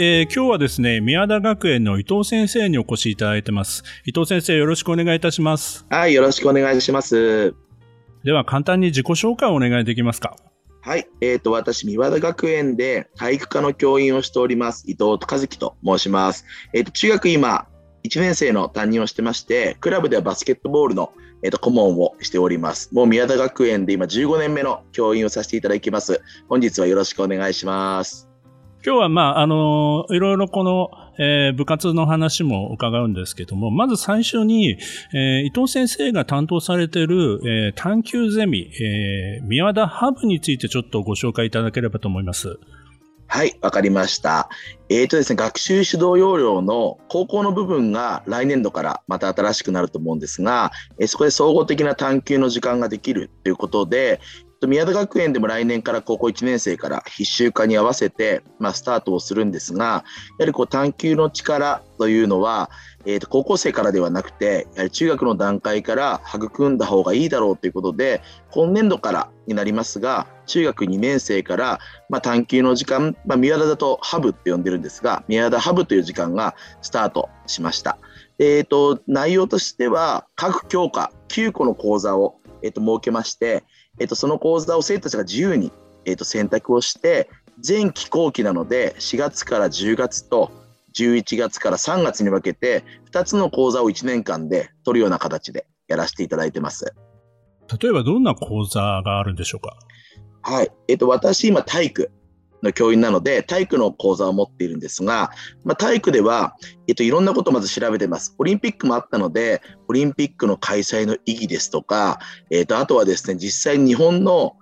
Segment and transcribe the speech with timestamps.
[0.00, 3.82] えー、今日はですね、宮田学園の伊藤先生にお越しいただいてます。
[4.06, 5.84] 伊藤先生、よろしくお願いいたします。
[5.90, 7.52] はい、よろしくお願いします。
[8.22, 10.36] では、簡単に自己紹介をお願いできますか。
[10.82, 16.44] はい、えっ、ー、と、私、三和田学園で体育科の教員をしております、伊藤和樹と申します。
[16.74, 17.66] えっ、ー、と、中学今、
[18.04, 22.94] 1年生の担任をしてまして、クラブではバスケットボールの、えーと、顧問をしております。
[22.94, 26.20] もう宮田学園で今15年目の教員をさせていただきます。
[26.48, 28.27] 本日はよろしくお願いします。
[28.84, 34.78] 今日は、まあ、あの、いろいろこの、えー、部活の話も伺うんですけども、まず最初に、
[35.12, 42.58] えー、伊藤先生が担当されている、えー、探究ゼミ、えー、宮田ハブについてちょっとご紹介いただければと思います。
[43.30, 44.48] はい、わかりました。
[44.88, 54.20] えっ、ー、とですね、学習指導要領の高校の部分が来年度からまた新しくなると思うんですが、えー、そこで総合的な探究の時間ができるということで、
[54.66, 60.02] 宮田学園でも来年から高校1年生から必修化に合わせて、まあ、スタートをするんですが、や
[60.40, 62.70] はりこう探究の力というのは、
[63.06, 68.20] えー、と高校生からではなくて、やはり中学の段階から育んだ方がいいだろうということで、
[68.50, 71.78] 今年度からになりますが、中学2年生から、
[72.08, 77.98] まあ、探究の時間、まあ、宮田だとハブって呼んでるんですが、宮田ハブという時間がスタートしました。
[78.40, 83.64] えーと、内容としては、各教科9個の講座を、えー、と設けまして、
[83.98, 85.72] えっと、その講座を生徒たちが自由に、
[86.04, 87.28] えっと、選択をして
[87.60, 90.52] 全期後期なので4月から10月と
[90.94, 96.94] 11月から3月に分けて2つの講座を1年間で取るような形でやらせていただいてます。
[97.80, 99.76] 例えばどんな講座があるんでしょうか？
[100.42, 100.70] はい。
[100.88, 102.10] えっと、私今体育
[102.62, 105.30] の教員なので、体育の講座を持っているんですが、
[105.64, 108.34] まあ、体育では、えっと、いろんなことをまず調べてます。
[108.38, 112.18] オリンピックもあったので、オリンピックの開催の意義ですとか、
[112.50, 114.56] えっと、あとはですね、実際に日本の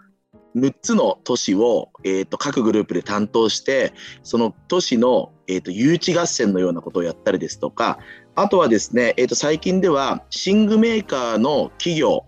[0.56, 3.92] 6つの都市を、えー、と各グループで担当して
[4.22, 7.98] その都市の、えー、と誘致合戦のようなことをやったりですとか
[8.36, 12.24] あとはですね、えー、と最近では寝具メーカーの企業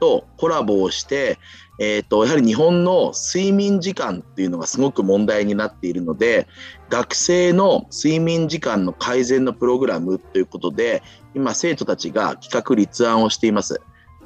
[0.00, 1.38] とコラボをして、
[1.78, 6.46] えーと、やはり日本の睡眠時間っていうのがすごく問題になっているので
[6.88, 11.02] 学生の睡眠時間の改善のプログラムということで
[11.34, 13.80] 今生徒たちが企画立案をしています。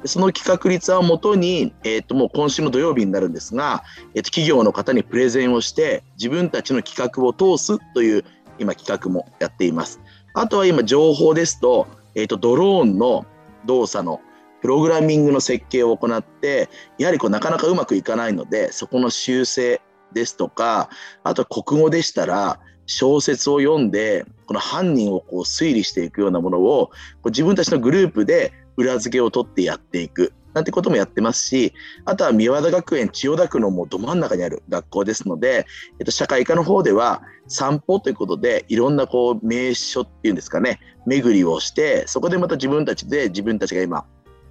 [0.05, 3.83] その企画立案をもとに、えー、ともう今週の土曜日になるんですが、
[4.13, 8.23] えー、と企業の方にプレゼンをして自分たちの企画を通すという
[8.59, 9.99] 今企画もやっています。
[10.33, 13.25] あとは今情報ですと,、えー、とドローンの
[13.65, 14.21] 動作の
[14.61, 19.81] プログラミングの設計を行ってやはりこうなかなかうまくいかないのでそこの修正
[20.13, 20.89] ですとか
[21.23, 26.93] あと国語でしたら小説を読んでこの犯人をこう推理していくようなものをこ
[27.25, 31.73] う自分たちのグループで裏付けを取ってやっていくなんてこともやってますし
[32.05, 35.67] あとは三和田学園千代田区のもうど真ん中にある学校ですので、
[35.99, 44.05] えっと、社会科の方では散歩ということでいろんなこう名所っていうんですかね巡りをしてそこでまた自分たちで自分たちが今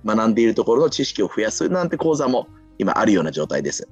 [0.05, 2.49] 学んでいるところの知識を増やすなんて講座も
[2.79, 3.89] 今あるような状態です。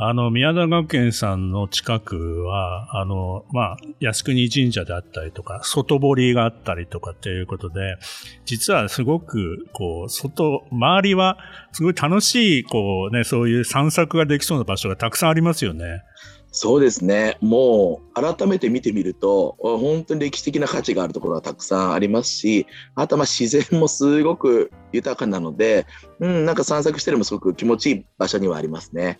[0.00, 7.96] あの、宮田学園さんの近くは、あの、まあ、靖国神社であったりとか、外堀があったりとかっていうことで、
[8.44, 11.36] 実はすごく、こう、外、周りは、
[11.72, 16.02] すごい楽しい、こうね、そういう散策ができそうな場所がたくさんありますよね。
[16.50, 25.86] そうですね、もう改めて見てみると、本当に歴史的な価値があるところはたくさんありますし、あとはま自然もすごく豊かなので、
[26.20, 29.18] うん、なんか散策してるもすごく気持ちいい場所にはありますね。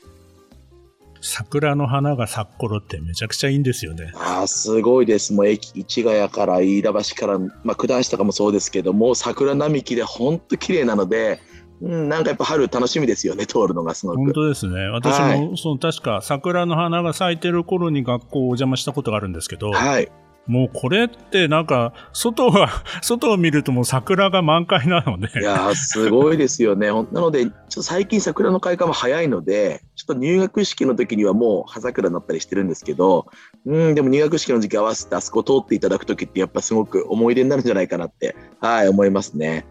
[1.20, 4.12] 桜の花が咲く頃ってめちゃくちゃいいんですよね。
[4.14, 5.32] あすごいです。
[5.32, 11.40] もう駅市ヶ谷から飯田橋から、まあ、九段下とかもそうですけども、桜並木で本当綺麗なので、
[11.80, 14.18] うん、なんかやっぱ春楽しみですよね、通るのがすごく。
[14.18, 14.88] 本当ですね。
[14.88, 20.10] 私も、はい、その確か桜の花が咲いてる頃に学校をお邪魔したことがあるんですけど、はい。
[20.48, 22.70] もうこれってなんか、外は、
[23.02, 25.40] 外を見るともう桜が満開なので。
[25.40, 26.86] いやすごいですよね。
[26.86, 33.26] なので、ちょっと最近桜の開花も早いので、ちょっと入学式の時にはもう葉桜になったりしてるんですけど、
[33.66, 39.66] うん、でも入学式の時期合わせてあそこ通っていただく時ってやっぱすごく思い出になるんじゃないかなって、はい、思いますね。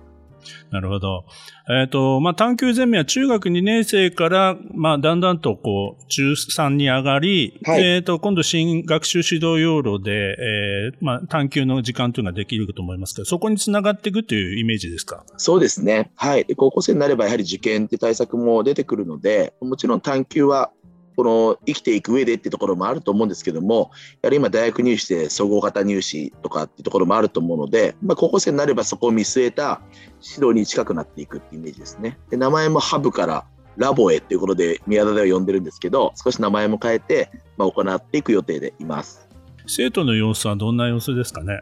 [0.71, 1.25] なるほど。
[1.69, 15.23] えっ、ー、と、まあ、探究ゼミは中学2年生から、まあ、だんだんとこう、中3に上がり、はい、えっ、ー、と、今度新学習指導要路で、えー、まあ、探究の時間というのができると思いますけど、そこにつながっていくというイメージですか？
[15.37, 16.11] そうですね。
[16.15, 16.45] はい。
[16.55, 20.71] 高校生になればやはり受験って対策も出てくるので、もちろん探究は
[21.17, 23.89] この生きていく上でっていうところもあると思うんですけども、
[24.21, 29.81] やはり今大学入試で総合型入試とかっていうところもあると思うので、まあ、高校生になればそこを見据えた
[30.21, 32.19] 指導に近くなっていくっていうイメージですね。
[32.29, 33.45] で名前もハブから
[33.77, 39.27] ラボへっていうことで宮田では呼んでるんですけど、少し名前も変えて、まあ、行っていく予定でいます。
[39.65, 41.61] 生徒の様子はどんな様子ですかね？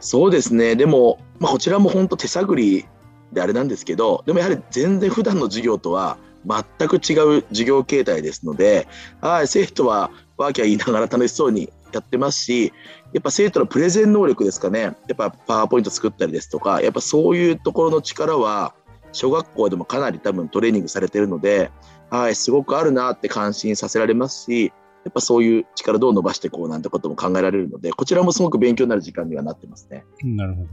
[0.00, 0.76] そうですね。
[0.76, 2.86] でも、まあ、こちらも本当手探り
[3.32, 8.88] であれなんですけど、でもやはり全然普段の授業とは全く違う授業形態ですので、
[9.20, 12.72] はい、生徒はワーキャー言いながら楽しそうにやってますし、
[13.12, 18.74] やっぱ生徒のプレゼン能力ですかね、やっぱパワーポイント作ったりですとか、やっぱそういうところの力は、
[19.12, 21.70] 小学校でもかなり多分トレーニングされてるので、
[22.10, 30.04] はい、すごくあるなって感心させられますし、やっぱそういう力どう伸ばしていこうなんてことも考えられるので、こちらもすごく勉強になる時間にはなってますね。
[30.22, 30.68] なるほど。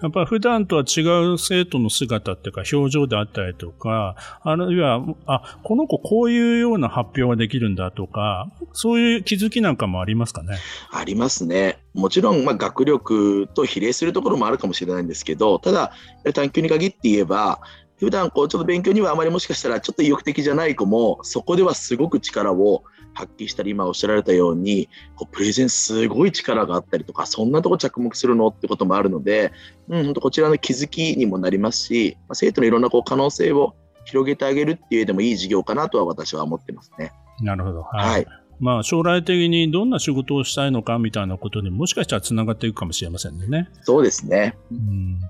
[0.00, 1.00] やっぱ普段とは違
[1.32, 10.56] う生徒の姿っていうか表情であったりとか、あるいは、あ、この子こういうような発表ができるんだとか、そういう気づきなんかもありますかね？
[10.92, 11.78] ありますね。
[11.94, 15.92] もちろん、まあ、学力と比例するところもあるかもしれないんですけど、ただ、
[16.32, 17.60] 探究に限って言えば、
[17.98, 22.84] 普段こうちょっと勉強にはあまりもしかしたらちょっと意欲的じゃない子もそこではすごく力を
[23.14, 29.52] 発揮したり今おっしゃられたようにこうプレゼンすごい力があったりとかそんなとこ着目するのってこともあるので、
[29.88, 33.74] うん、本当こちらの気づきにもなりますし、まあ、生徒のいろんなこう可能性を
[34.04, 37.12] 広げてあげるっていうでもいい授業かなとは私は思ってますね。
[37.40, 37.82] なるほど。
[37.82, 38.26] はい、はい
[38.60, 43.68] まあ、将来的にどんな仕事をしたいのかみたいなことにもしかしたらつながっていくかもしれませんね。
[43.82, 44.56] そうですね。
[44.72, 45.20] うん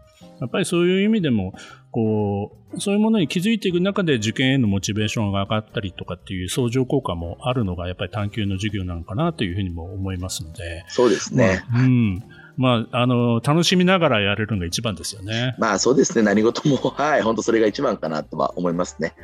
[0.41, 1.55] やっぱりそういう意味でも、
[1.91, 10.85] こう、そういうものに気づいていく中で受験へのモチベーションが上がったりとかっていう相乗効果もあるのがやっぱり探究の授業なのかなというふうにも思いますので。
[10.89, 11.65] そうですね。
[11.71, 12.23] まあ、うん。
[12.57, 15.55] まあ、あの、楽しみながらやれるのが一番ですよね。
[15.59, 16.23] まあそうですね。
[16.23, 19.15] 何事も、はい、本当それが一番かなとは思いますね。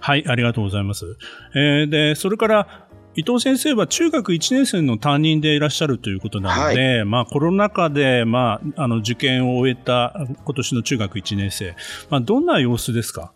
[0.00, 1.16] はい、ありがとうございます。
[1.54, 2.87] えー、で、それから、
[3.18, 11.74] 伊藤先生は中学1年生の担任でいらっしゃるということなので、はい、まあコロナ禍で、まあ、あの受験を終えた今年の中学1年生、
[12.10, 13.32] まあ、どんな様子ですか？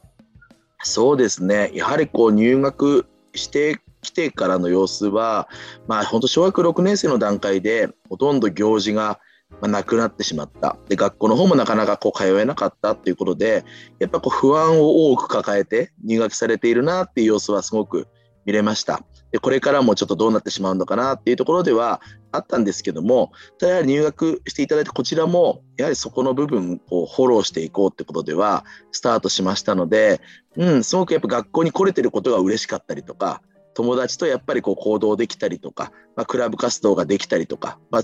[0.84, 1.72] そうですね。
[1.74, 5.48] やはりこう入学してきてからの様子は、
[5.88, 9.18] まあ本当小学6年生の段階でほとんど行事が
[9.62, 13.64] なくなってしまったで学校の方もなかなかこう通えなかったっていうことで
[13.98, 18.06] やっぱこう不安を多く抱えて入学されているなっていう様子はすごく
[18.46, 19.02] 見れました。
[19.32, 22.00] でこれからもちょっとどうなってしまうのかなっていうところでは
[22.30, 30.20] あったんですけどもただやはり入学していただいてこちらもやはりそこの部分をフォローしていこうってことではスタートしましたので、
[30.56, 33.42] うん、すごくやっぱ学校に来れてることが嬉しかったりとか
[33.74, 38.02] 友達とやっぱりこう行動できたりとか、まあ、クラブ活動ができたりとか、まあ、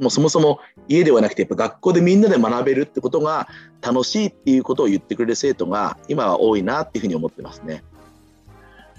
[0.00, 3.48] もうそもそも家ではなくてやっぱ学校でみんなで学べるってことが
[3.80, 7.84] 楽しいっていうことを言ってくれる生徒が今は多いなっていうふうに思ってますね。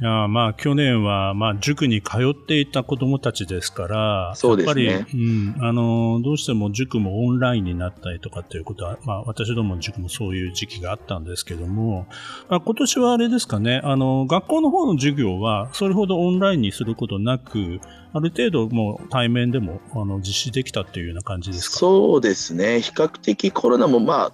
[0.01, 12.07] いやまあ去年はまあ塾に通っていた子どもたちですから、そうですね、やっぱり、うん、あのどうしても塾もオンラインになったりとかっていうことは、まあ、私どもの塾もそういう時期があったんですけども、
[12.49, 17.79] まあ、今年はあれですかねあの、学校の方の授業はそれほどオンラインにすることなく、
[18.11, 21.77] ある程度もう対面でもあの実施できたっていうような感じですか？
[21.77, 24.33] そうですね、比較的コロナもま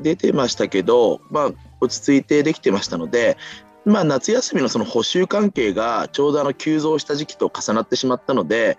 [0.00, 1.50] 出てましたけど、まあ、
[1.80, 3.36] 落ち着いてできてましたので、
[3.84, 8.76] まあ、夏休みのその補習関係がちょうどあの急増した時期と重なってしまったので、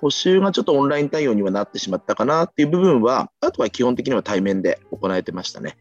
[0.00, 5.76] 補習がちょっとオンライン対応にはなってしまったかなっていう部分は、あとは基本的には対面で行えてましたね。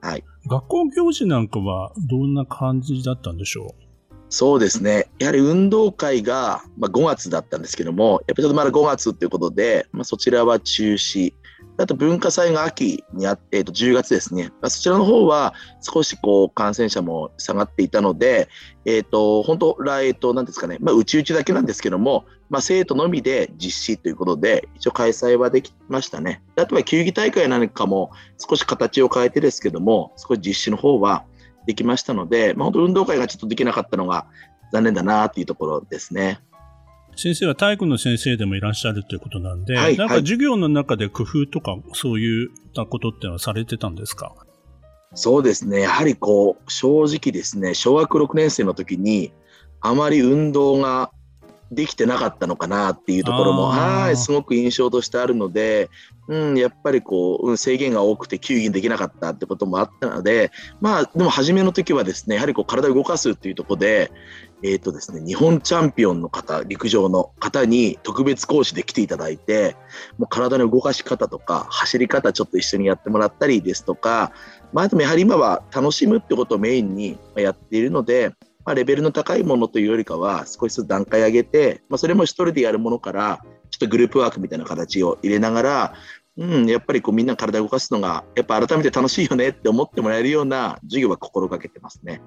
[0.00, 0.24] はい。
[0.48, 3.84] 学校行事なんかはどんな感じだったんでしょう？
[4.28, 5.08] そうですね。
[5.18, 11.34] やはり運動会が、まあ、5月だったんですけども、やっぱりちょっとまだ5月ということで、まあ、そちらは中止。
[11.78, 18.48] あと文化祭が秋にあって、えー、と10月ですね、まあ、そちらの方は少しこう感染者も下がっていたので、
[18.84, 26.42] えー、と本当、来、えー、となんですかね、まあ、うちうちだけなんですけども、まあ、生徒のみで実施ということで、一応開催はできましたね。
[26.56, 31.24] あとは球技大会なんかも少し形を変えてですけども、少し実施の方は
[31.66, 34.26] できましたので、まあ、本当、運動会がちょっとできなかったのが
[34.72, 36.40] 残念だなというところですね。
[37.16, 44.34] 先生は体育の先生でもいらっしゃるということなんで、はい、なんか授業の中で工夫とか、そういったことってのはされてたんですか？
[45.14, 49.32] そうですね、やはりこう、正直ですね、小学6年生の時に、
[49.80, 51.10] あまり運動が
[51.70, 55.88] できてなかったのかなっていうところも、はい、すごく印象としてあるので、
[56.26, 60.50] うん、やっぱりこう、制限が多くて球技できなかったってこともあったので、
[60.80, 64.12] まあ、でも初めの時はですね、やはりこう体を動かすっていうところで、
[64.62, 69.76] えっ、ー、とですね、日本チャンピオンの方、陸上の方に特別講師で来ていただいて、
[70.18, 74.32] もう体の動かし方とか、走り方ちょっと一緒にやってもらったりですとか、
[74.72, 78.32] まあでもやはり今は楽しむってことをメインにやっているので、
[78.64, 83.40] まあ、レベルの高いものというよりかは少しずつ段階上げて、まあ、それも一人でやるものから
[83.70, 85.94] ちょっとグループワークみたいな形を入れながら、
[86.36, 92.20] うん、やっぱりこうみんな体を動かすのがやっぱ改めて楽しいよねって思ってもらえるような授業は心がけてますね。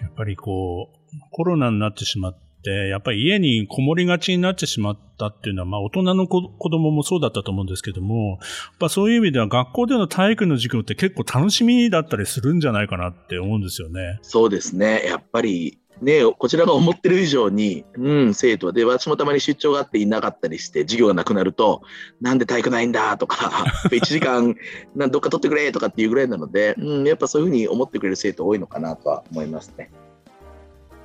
[0.00, 6.40] やっぱりこうコロナになってしまって、やっぱり家にこもりがちになってしまったっていうのは、まあ大人の子
[6.70, 8.38] 供もそうだったと思うんですけども、やっ
[8.78, 14.18] ぱそういう意味では学校での体育の授業って結構楽しみだったりするんじゃないかなって思うんですよね。
[14.22, 15.04] そうですね。
[15.06, 21.82] やっぱりね、こちらが思ってる以上に、うん、生徒で、私もたまに出張があっていなかったりして、授業がなくなると、
[22.20, 24.56] なんで体育ないんだとか、 1時間
[24.96, 29.90] どっか取ってくれとかっていうぐらいなので、うん、やっぱそういうふうに思ってくれる生徒多いのかなとは思いますね。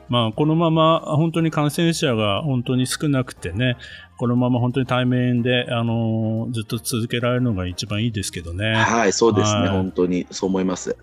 [0.09, 3.77] まあ、このまま本当に感染者が本当に少なくてね、
[4.17, 8.73] このまま本当に対面で、あのー、ずっと続けられるのが一番いいですけどね。
[8.73, 10.97] はい、そうですね、本当にそう思います。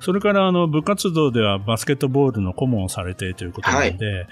[0.00, 4.28] それからあの部活動ではバスケットボールの顧問をされているということなので、はい、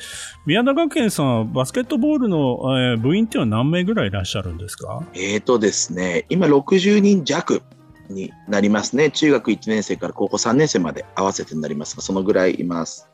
[0.47, 2.39] 宮田学園さんはバスケットボールの、
[2.79, 5.03] えー、部員っていうのは何名ぐらいいらっしゃるんですか？
[5.15, 7.63] えーとですね、今60人弱
[8.09, 9.11] になりますね。
[9.11, 13.09] 中学1年生から高校3年生まで合わせてになりますが、そのぐらいいます。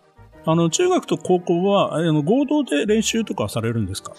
[0.44, 4.12] あの中学と高校はあの合同で練習とかされるんですか？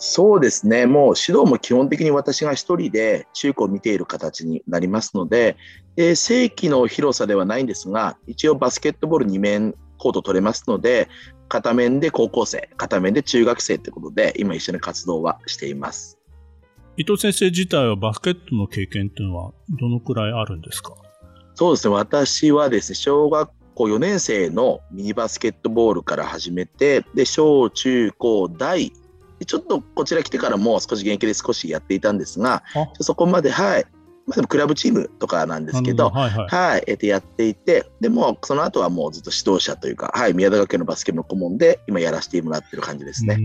[0.00, 5.56] そうですね、もう指導も基本的に私が一人で中高を見ている形になりますので、
[5.96, 11.08] えー、正規の広さではないんですが、一応バスケットボール2面コート取れますので、
[11.48, 16.16] 片面で高校生、片面で中学生ということで、今一緒に活動はしています。
[16.96, 20.94] 伊藤先生自体はバスケットの経験というのはどのくらいあるんですか？
[21.54, 28.92] そうですね、私はですね、小学校4年生のミニバスケットボールから始めて、で、小中高大、
[29.46, 32.64] ちょっとこちら来てからも少し現役で少しやっていたんですが、
[33.00, 33.84] そこまで、はい、
[34.28, 43.38] まあ、でもクラブチームとかなんですけど、はい、はいはい、えー、とやっていて、でもその後はもうずっと指導者というか、はい、宮田学園のバスケの顧問で今やらせてもらってる感じですね。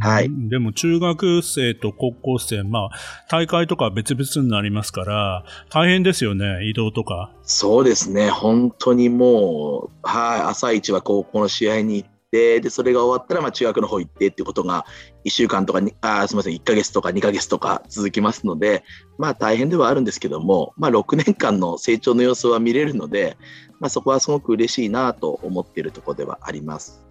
[0.00, 0.30] はい。
[0.48, 2.90] でも中学生と高校生、まあ、
[3.28, 7.30] 大会とか別々になりますから、大変ですよね、移動とか。
[7.42, 14.86] そうですね、本当にもう、はい、朝一は高校の試合に行って、ででそれが終わったらまあ中学の方行ってっていうことが
[15.24, 18.84] 1週間とかにあすみません1か月とか2か月とか続きますので
[19.18, 23.36] まあ大変ではあるんですけども、まあ、6年間の成長の様子は見れるので、
[23.80, 27.09] まあ、そこはすごく嬉しいなと思っているところではあります。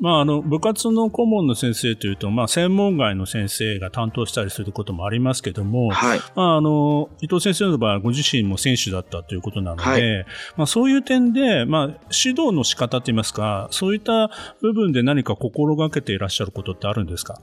[0.00, 6.20] まあ、あの部活の顧問の先生というと、まあ、専門外の先生が担当したりすることもありますけども、はい。
[6.34, 14.30] まあ、あの伊藤先生の場合はご自身も選手だったということなので、はい、まあ、そういう点で、まあ、指導の仕方といいますかそういった
[14.60, 17.40] 部分で何か心がけていらっしゃることってあるんですか？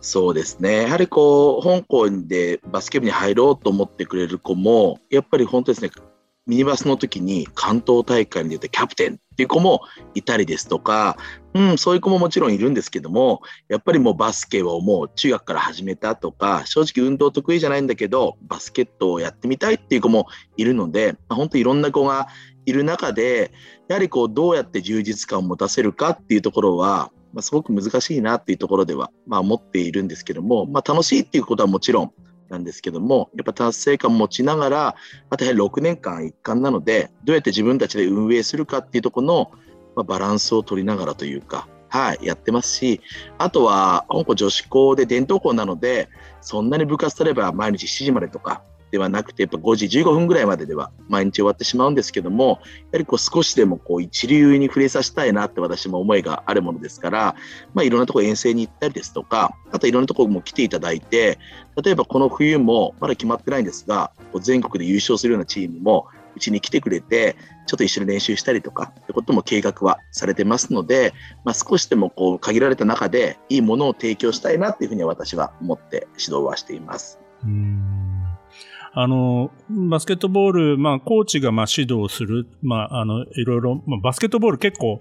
[0.00, 0.84] そうですね。
[0.84, 5.90] やはりこう、香港でバスケ部に入ろうと思ってくれる子も、やっぱり本当ですね、
[6.46, 9.80] ミニバスの時に関東大会に出てキャプテンっていう子も
[10.14, 11.16] いたりですとか、
[11.54, 20.26] うん、そういう子ももちろんいるんですけども、やっぱりもうバスケをもう中学から始めたとか、正直運動得意じゃないんだけど、バスケットをやってみたいっていう子も
[20.58, 22.28] いるので、本当いろんな子が
[22.66, 23.50] いる中で、
[23.88, 32.12] やはりこうどうやって充実感を持たせるかっていうところは、まあ、すごく難しいなっていうところでは、まあ、思っているんですけども、まあ、楽しいっていうことはもちろん
[32.50, 34.96] なんですけども、やっぱ達成感持ちながら、
[35.30, 39.52] また6年間一貫なので、どうやって自分たちで運営するかっていうとこの、
[39.94, 43.00] まあ、バランスを取りながらというか、はい、やってますし、
[43.38, 46.08] あとは、香港女子校で伝統校なので、
[46.40, 57.34] そんなに部活すれば毎日7時までとか、ではなくて、やっぱ5時15分ぐらいまででは毎日終わってしまうんですけども、やはりこう少しでもこう一流に触れさせたいなって私も思いがあるものですから、
[57.74, 61.38] まあ、いろんなところ遠征に行ったりですとか、あといろんなところも来ていただいて、
[61.82, 71.12] 例えばこの冬もまだ決まってないんですが、全国で優勝するようなチームもうちに来てくれて、ちょっと一緒に練習したりとかってことも計画はされてますので、
[71.44, 77.20] まあ、少しでもこう限られた中でいいものを提供したいなっていうふうに私は思って指導はしています。
[77.44, 77.89] うん
[78.92, 84.98] あの、バスケットボール、まあ、コーチがまあ指導する、まあ、あの、いろいろ、まあ、バスケットボール結構、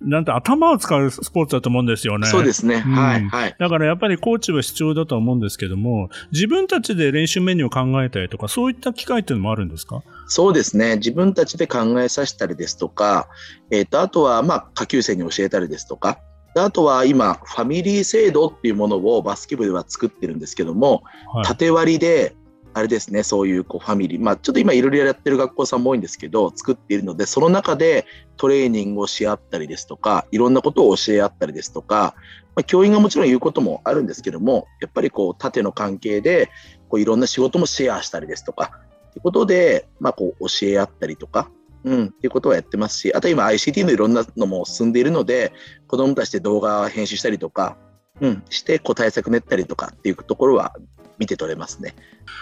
[0.00, 2.26] なんて頭を使うスポーツだと思うんですよね。
[2.26, 2.82] そうですね。
[2.86, 3.56] うん、はい、はい。
[3.58, 10.02] だからやっぱりコーチは必要だと思うんですけども、自分たちで練習メニューを考えたりとか、そういった機会っていうのもあるんですか？
[10.26, 10.96] そうですね。
[10.96, 13.28] 自分たちで考えさせたりですとか、
[13.70, 16.18] えっ、ー、と、あとは、まあ、下級生に教えたりですとか、
[16.56, 22.36] あとは今、ファミリー制度っていうものをバスケ部では作ってるんですけども、はい、縦割りで、
[22.74, 28.04] あれですね、そういうこうファミリー、まあ、ちょっと今いろいろやってる学校さんも多いんですけど、作っているので、その中で
[28.36, 32.14] トレーニングをし合ったりですとか、いろんなことを教え合ったりですとか、
[32.56, 36.50] まあ、教員がもちろん言うこともあるんですけども、やっぱりこう縦の関係で、
[36.88, 38.80] こういろんな仕事もシェアしたりですとか、
[39.12, 41.48] ということで、まあ、こう教え合ったりとか、
[41.84, 45.52] うん、っていうことはやってますし、あと今 ICT のいろんなのも進んでいるので、
[45.86, 47.76] 子どもたちで動画編集したりとか、
[48.20, 50.74] うん、してこう対策練ったりとかっていうところは
[51.18, 51.94] 見て取れますね。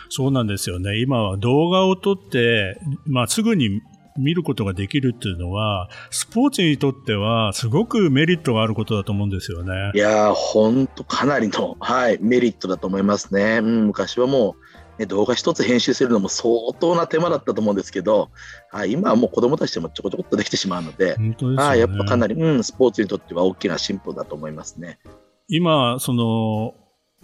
[0.09, 1.01] そうなんですよね。
[1.01, 3.81] 今は動画を撮って、まあ、すぐに
[4.19, 9.93] 見ることができるっていうのは、スポーツにとってはすごくメリットがあることだと思うんですよね。
[9.95, 13.59] いやー、ほんとかなりの、はい、メリットだと思いますね。
[13.59, 14.57] うん、昔はも
[14.99, 18.31] う、ね、動画一つ編集するのも相当な手間だったと思うんですけど、
[18.71, 24.99] はい、今はもう子供たちでもちょこちょこっとできてしまうので、本当ですね、はい、やっぱかなり、うん、スポーツにとっては大きな進歩だと思いますね。
[25.49, 26.75] 今、その、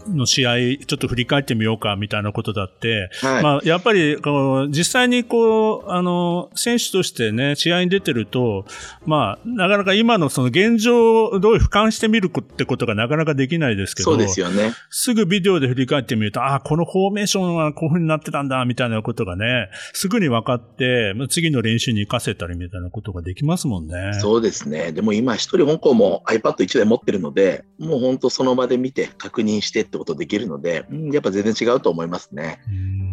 [0.07, 8.64] の試合、ちょっと振り返ってみようかみたいなことだって、はい、まあ、やっぱり、こう、実際にこう、あの、選手としてね、試合に出てると、
[9.07, 14.73] まあ、なかなか今のその現状をどういう俯瞰してみるってことがなかなかできないですけど、そうですよね。
[14.90, 24.12] すぐビデオで振り返ってみると、ああ、このフォーメーションはこういう風になってたんだ、みたいなことがね、すぐに分かって、次の練習に活かせたりみたいなことができますもんね。
[24.21, 24.93] そうですね。
[24.93, 32.61] でも今、一人本校も iPad1 台持ってるので、もう本当その場で見て確認してってことできるので、うんやっぱ全然違うと思いますね。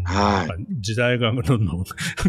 [0.06, 0.66] はい。
[0.80, 1.84] 時代がどんどん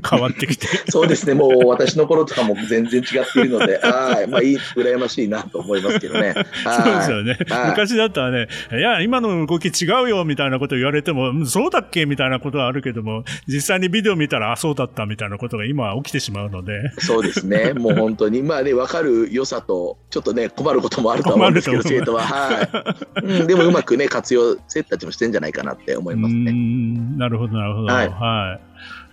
[0.09, 0.67] 変わってきて。
[0.91, 1.35] そうですね。
[1.35, 4.27] もう私の頃とかも全然違っているので、 はい。
[4.27, 6.35] まあいい、羨ましいなと思いますけどね。
[6.65, 7.39] そうですよね。
[7.69, 16.91] 昔だったらね、いや、今の動き違うよみたいなこと言われても、そうだっけみたいなことはあるけども、実際にビデオ見たら、あ、そうだったみたいなことが今起きてしまうので。
[16.99, 17.75] そうですね。
[17.75, 22.23] もう本当に、まあね、わかる良さと、ちょっとね、困ることもあると思うんですけど、生徒は。
[22.23, 23.25] はい。
[23.25, 26.53] うん、でもうまくね、活用、生徒たちもしてんじゃないかなって思いますね。
[27.17, 27.87] なるほど、なるほど。
[27.87, 28.09] はい。
[28.09, 28.61] は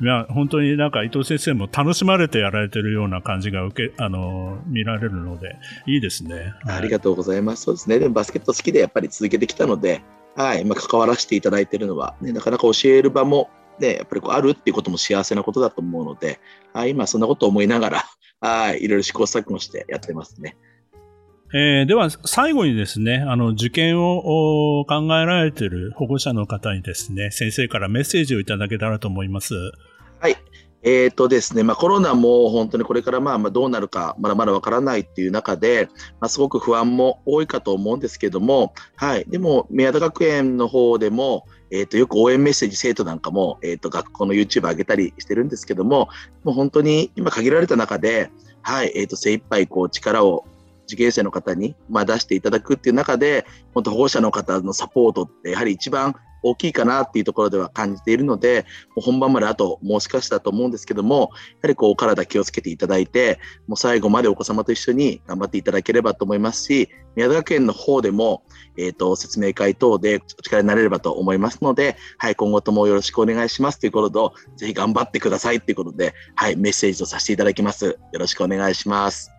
[0.02, 6.54] い、いや、本当になんか伊藤先生も楽しまれてやられてるような感じが受け、あの、見られるので、いいですね。
[6.64, 7.64] はい、ありがとうございます。
[7.64, 8.00] そうですね。
[8.00, 10.02] でもバスケット好きでやっぱり続けてきたので、
[10.36, 16.40] はい、まあ、関わらせていただいているのは、ね、なかなか教える場も、ね、やっぱりこうあるっていうことも幸せなことだと思うので、
[16.74, 18.04] はい、今そんなことを思いながら、
[18.42, 20.58] はい、いろいろ試行錯誤してやってますね。
[21.56, 29.54] えー、では、最後にですね、あの、受験を考えられている保護者の方にですね、先生からメッセージをいただけたらと思います。
[30.20, 30.38] はい。
[30.86, 35.88] えーとですねまあ、コロナも本当にこれからまあどうなるかまだまだわからないっていう中で、
[36.20, 46.10] まあ、すごく不安も多いかと思うんですけども、はい、でも宮田学園の方でも、えー、とよく応援メッセージ生徒なんかも、えー、と学校の YouTube 上げたりしてるんですけども
[46.44, 48.30] もう本当に今限られた中で、
[48.62, 50.44] はいえー、と精一杯こう力を
[50.88, 58.66] 受験生の方に、まあ、出していただくっていう中で、本当保護者の方のサポートってやはり一番大きいかなっていうところでは感じているので、
[58.96, 68.44] もう本番まであともう少しだと思うんですけども、やはりこうお体気をつけていただいて、もう最後までお子様と一緒に頑張っていただければと思いますし、宮田学園の方でも、
[68.78, 77.86] えっ、ー、と、説明会等でお力になれればと思いますので、はい、今後ともよろしくお願いしますということと、ぜひ頑張ってくださいということで、はい、メッセージとさせていただきます。
[77.86, 79.33] よろしくお願いします。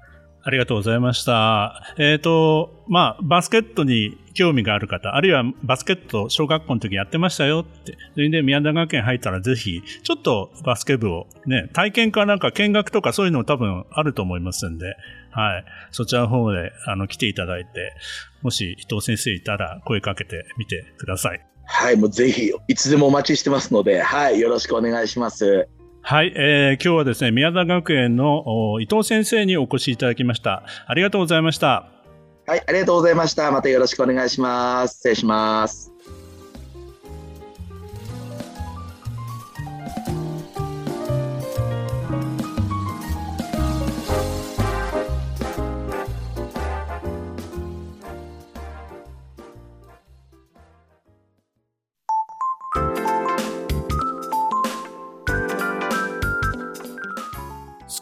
[0.47, 1.83] ありがとうございました。
[1.97, 14.97] えっ、ー、と、まあ、バスケットに興味がある方、あるいはバスケット小学校の時やってましたよって、それで宮田学園入ったらぜひ、ちょっとバスケ部をね、体験かなんか見学とかそういうのも多分あると思いますんで、
[15.31, 15.65] はい。
[15.93, 17.95] そちらの方で、あの、来ていただいて、
[18.43, 21.41] もし伊藤先生いたら声かけてみてください。
[21.65, 25.67] はい、もうぜひ、いつでもお待ちしてますので、はい、よろしくお願いします。
[26.07, 28.45] はい、えー、今日はですね、宮田学園の
[28.79, 30.63] 伊藤先生にお越しいただきました。
[30.87, 31.89] ありがとうございました。
[32.47, 33.51] はい、ありがとうございました。
[33.51, 34.97] またよろしくお願いします。
[34.97, 35.94] 失礼します。